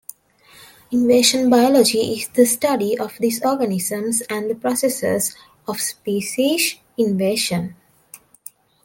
"Invasion 0.89 1.47
biology" 1.47 1.99
is 2.19 2.27
the 2.29 2.45
study 2.47 2.97
of 2.97 3.15
these 3.19 3.45
organisms 3.45 4.23
and 4.31 4.49
the 4.49 4.55
processes 4.55 5.35
of 5.67 5.79
species 5.79 6.77
invasion. 6.97 7.75